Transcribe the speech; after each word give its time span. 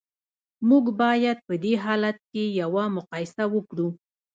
موږ 0.69 0.85
باید 1.01 1.37
په 1.47 1.53
دې 1.63 1.73
حالت 1.83 2.17
کې 2.31 2.43
یوه 2.61 2.83
مقایسه 2.97 3.43
وکړو 3.53 3.87